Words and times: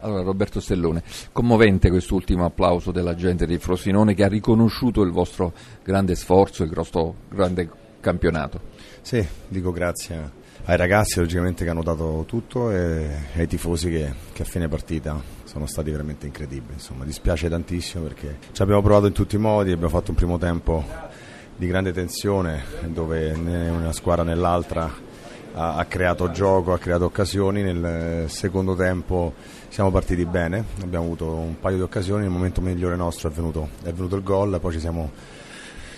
Allora 0.00 0.22
Roberto 0.22 0.60
Stellone, 0.60 1.02
commovente 1.32 1.90
quest'ultimo 1.90 2.44
applauso 2.44 2.90
della 2.90 3.14
gente 3.14 3.46
di 3.46 3.58
Frosinone 3.58 4.14
che 4.14 4.24
ha 4.24 4.28
riconosciuto 4.28 5.02
il 5.02 5.10
vostro 5.10 5.52
grande 5.82 6.14
sforzo, 6.14 6.62
il 6.62 6.72
vostro 6.72 7.14
grande 7.28 7.68
campionato. 8.00 8.60
Sì, 9.02 9.26
dico 9.48 9.72
grazie 9.72 10.38
ai 10.64 10.76
ragazzi 10.76 11.18
logicamente 11.18 11.64
che 11.64 11.70
hanno 11.70 11.82
dato 11.82 12.24
tutto 12.26 12.70
e 12.70 13.08
ai 13.34 13.46
tifosi 13.46 13.90
che, 13.90 14.12
che 14.32 14.42
a 14.42 14.44
fine 14.44 14.68
partita 14.68 15.20
sono 15.44 15.66
stati 15.66 15.90
veramente 15.90 16.26
incredibili. 16.26 16.74
Insomma, 16.74 17.04
dispiace 17.04 17.48
tantissimo 17.48 18.04
perché 18.04 18.38
ci 18.52 18.62
abbiamo 18.62 18.82
provato 18.82 19.06
in 19.06 19.12
tutti 19.12 19.36
i 19.36 19.38
modi, 19.38 19.72
abbiamo 19.72 19.90
fatto 19.90 20.10
un 20.10 20.16
primo 20.16 20.38
tempo 20.38 20.84
di 21.56 21.66
grande 21.66 21.92
tensione 21.92 22.62
dove 22.86 23.36
né 23.36 23.68
una 23.68 23.92
squadra 23.92 24.24
né 24.24 24.34
l'altra 24.34 25.08
ha, 25.54 25.76
ha, 25.76 25.84
creato 25.84 26.30
gioco, 26.30 26.72
ha 26.72 26.78
creato 26.78 27.04
occasioni, 27.04 27.62
nel 27.62 28.28
secondo 28.28 28.74
tempo 28.74 29.34
siamo 29.68 29.90
partiti 29.90 30.24
bene, 30.24 30.64
abbiamo 30.82 31.04
avuto 31.04 31.26
un 31.26 31.58
paio 31.58 31.76
di 31.76 31.82
occasioni, 31.82 32.22
nel 32.22 32.30
momento 32.30 32.60
migliore 32.60 32.96
nostro 32.96 33.28
è 33.28 33.32
venuto, 33.32 33.68
è 33.82 33.92
venuto 33.92 34.16
il 34.16 34.22
gol, 34.22 34.58
poi 34.60 34.72
ci 34.72 34.80
siamo 34.80 35.10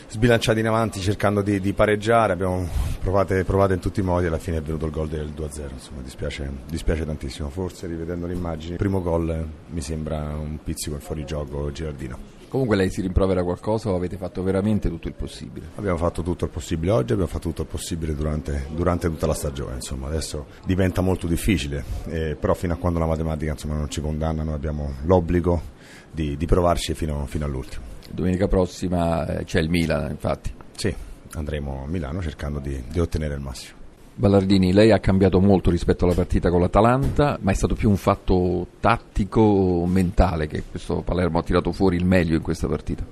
sbilanciati 0.09 0.61
in 0.61 0.67
avanti 0.67 1.01
cercando 1.01 1.41
di, 1.41 1.59
di 1.59 1.73
pareggiare, 1.73 2.35
abbiamo 2.35 2.69
provato, 3.01 3.43
provato, 3.45 3.73
in 3.73 3.81
tutti 3.81 4.01
i 4.01 4.03
modi. 4.03 4.27
E 4.27 4.29
alla 4.29 4.39
fine 4.39 4.59
è 4.59 4.63
venuto 4.63 4.85
il 4.85 4.93
gol 4.93 5.09
del 5.09 5.33
2-0, 5.35 5.71
insomma 5.73 6.03
dispiace, 6.03 6.51
dispiace 6.69 7.07
tantissimo, 7.07 7.49
forse 7.49 7.87
rivedendo 7.87 8.27
le 8.27 8.35
immagini, 8.35 8.73
il 8.73 8.79
primo 8.79 9.01
gol 9.01 9.49
mi 9.69 9.81
sembra 9.81 10.19
un 10.19 10.59
pizzico 10.63 10.97
in 10.97 11.01
fuorigioco 11.01 11.73
Girardino. 11.73 12.42
Comunque 12.53 12.77
lei 12.77 12.91
si 12.91 13.01
rimprovera 13.01 13.43
qualcosa 13.43 13.89
o 13.89 13.97
avete 13.97 14.19
fatto 14.19 14.43
veramente 14.43 14.91
tutto 14.91 15.09
il 15.09 15.15
possibile? 15.15 15.69
Abbiamo 15.77 15.97
fatto 15.97 16.21
tutto 16.21 16.45
il 16.45 16.51
possibile 16.51 16.93
oggi, 16.93 17.13
abbiamo 17.15 17.31
fatto 17.31 17.49
tutto 17.49 17.63
il 17.63 17.69
possibile 17.69 18.15
durante, 18.15 18.67
durante 18.75 19.09
tutta 19.09 19.27
la 19.27 19.33
stagione, 19.33 19.77
insomma 19.77 20.09
adesso 20.09 20.49
diventa 20.63 21.01
molto 21.01 21.27
difficile, 21.27 21.83
eh, 22.09 22.37
però 22.39 22.53
fino 22.53 22.75
a 22.75 22.77
quando 22.77 22.99
la 22.99 23.07
matematica 23.07 23.53
insomma, 23.53 23.77
non 23.77 23.89
ci 23.89 24.03
condanna 24.03 24.43
noi 24.43 24.53
abbiamo 24.53 24.97
l'obbligo 25.05 25.63
di, 26.11 26.37
di 26.37 26.45
provarci 26.45 26.93
fino, 26.93 27.25
fino 27.25 27.47
all'ultimo. 27.47 27.85
Domenica 28.11 28.49
prossima 28.49 29.27
eh, 29.27 29.45
c'è 29.45 29.59
il 29.59 29.71
Milan 29.71 30.11
infatti. 30.11 30.53
Sì, 30.77 30.95
andremo 31.33 31.85
a 31.85 31.89
Milano 31.89 32.21
cercando 32.21 32.59
di, 32.59 32.85
di 32.87 33.01
ottenere 33.01 33.33
il 33.33 33.41
massimo. 33.41 33.82
Ballardini, 34.15 34.73
lei 34.73 34.91
ha 34.93 34.99
cambiato 34.99 35.41
molto 35.41 35.71
rispetto 35.71 36.05
alla 36.05 36.15
partita 36.15 36.51
con 36.51 36.61
l'Atalanta, 36.61 37.39
ma 37.41 37.51
è 37.51 37.55
stato 37.55 37.75
più 37.75 37.89
un 37.89 37.97
fatto 37.97 38.67
tattico, 38.79 39.85
mentale 39.87 40.47
che 40.47 40.63
questo 40.71 41.01
Palermo 41.01 41.39
ha 41.39 41.43
tirato 41.43 41.73
fuori 41.73 41.97
il 41.97 42.05
meglio 42.05 42.37
in 42.37 42.43
questa 42.43 42.69
partita? 42.69 43.05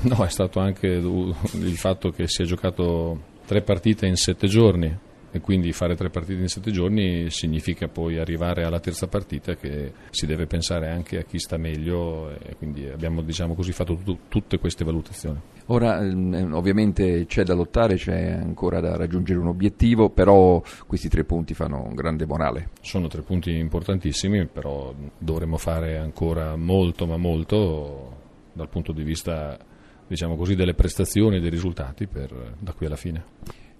No, 0.00 0.24
è 0.24 0.28
stato 0.28 0.60
anche 0.60 0.86
il 0.86 1.76
fatto 1.76 2.10
che 2.10 2.28
si 2.28 2.42
è 2.42 2.44
giocato 2.44 3.20
tre 3.46 3.62
partite 3.62 4.06
in 4.06 4.16
sette 4.16 4.46
giorni, 4.46 4.96
e 5.30 5.40
quindi 5.40 5.72
fare 5.72 5.94
tre 5.94 6.08
partite 6.10 6.40
in 6.40 6.48
sette 6.48 6.70
giorni 6.70 7.30
significa 7.30 7.88
poi 7.88 8.18
arrivare 8.18 8.64
alla 8.64 8.80
terza 8.80 9.06
partita 9.06 9.56
che 9.56 9.92
si 10.10 10.26
deve 10.26 10.46
pensare 10.46 10.90
anche 10.90 11.18
a 11.18 11.22
chi 11.22 11.38
sta 11.38 11.56
meglio 11.56 12.30
e 12.30 12.56
quindi 12.56 12.88
abbiamo 12.88 13.22
diciamo 13.22 13.54
così, 13.54 13.72
fatto 13.72 13.94
tutto, 13.96 14.18
tutte 14.28 14.58
queste 14.58 14.84
valutazioni. 14.84 15.40
Ora 15.66 16.00
ehm, 16.00 16.52
ovviamente 16.54 17.26
c'è 17.26 17.42
da 17.42 17.54
lottare, 17.54 17.96
c'è 17.96 18.30
ancora 18.30 18.80
da 18.80 18.96
raggiungere 18.96 19.38
un 19.38 19.48
obiettivo, 19.48 20.08
però 20.08 20.62
questi 20.86 21.08
tre 21.08 21.24
punti 21.24 21.54
fanno 21.54 21.82
un 21.82 21.94
grande 21.94 22.26
morale. 22.26 22.70
Sono 22.80 23.08
tre 23.08 23.22
punti 23.22 23.56
importantissimi, 23.56 24.46
però 24.46 24.94
dovremmo 25.18 25.58
fare 25.58 25.98
ancora 25.98 26.56
molto 26.56 27.06
ma 27.06 27.16
molto 27.16 28.16
dal 28.52 28.68
punto 28.68 28.92
di 28.92 29.02
vista 29.02 29.58
diciamo 30.06 30.36
così, 30.36 30.54
delle 30.54 30.74
prestazioni 30.74 31.36
e 31.36 31.40
dei 31.40 31.50
risultati 31.50 32.06
per, 32.06 32.54
da 32.58 32.72
qui 32.72 32.86
alla 32.86 32.96
fine. 32.96 33.24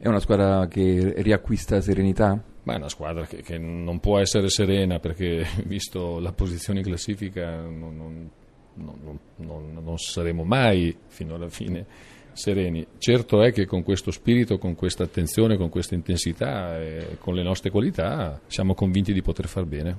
È 0.01 0.07
una 0.07 0.21
squadra 0.21 0.69
che 0.69 1.15
riacquista 1.17 1.81
serenità? 1.81 2.41
Ma 2.63 2.75
è 2.75 2.77
una 2.77 2.89
squadra 2.89 3.27
che, 3.27 3.43
che 3.43 3.59
non 3.59 3.99
può 3.99 4.21
essere 4.21 4.49
serena 4.49 5.01
perché, 5.01 5.45
visto 5.67 6.21
la 6.21 6.33
posizione 6.33 6.79
in 6.79 6.85
classifica, 6.85 7.63
non, 7.63 8.31
non, 8.75 9.19
non, 9.37 9.73
non 9.83 9.99
saremo 9.99 10.45
mai 10.45 10.97
fino 11.09 11.35
alla 11.35 11.49
fine 11.49 11.85
sereni. 12.33 12.87
Certo 12.99 13.43
è 13.43 13.53
che 13.53 13.67
con 13.67 13.83
questo 13.83 14.13
spirito, 14.13 14.57
con 14.59 14.77
questa 14.77 15.03
attenzione, 15.03 15.57
con 15.57 15.69
questa 15.69 15.97
intensità 15.97 16.79
e 16.81 17.17
con 17.19 17.35
le 17.35 17.43
nostre 17.43 17.71
qualità 17.71 18.41
siamo 18.47 18.75
convinti 18.75 19.13
di 19.13 19.21
poter 19.21 19.49
far 19.49 19.65
bene. 19.65 19.97